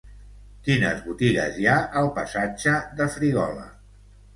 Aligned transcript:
Quines 0.67 1.03
botigues 1.11 1.61
hi 1.65 1.69
ha 1.69 1.77
al 2.03 2.13
passatge 2.19 2.77
de 3.01 3.13
Frígola? 3.19 3.73